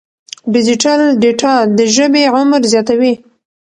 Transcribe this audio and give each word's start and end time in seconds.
ډیجیټل 0.53 1.01
ډیټا 1.21 1.53
د 1.77 1.79
ژبې 1.95 2.23
عمر 2.35 2.61
زیاتوي. 2.71 3.13